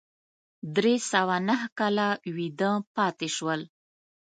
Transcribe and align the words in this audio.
درې 0.75 0.95
سوه 1.11 1.35
نهه 1.47 1.67
کاله 1.79 2.07
ویده 2.35 2.71
پاتې 2.95 3.27
شول. 3.35 3.61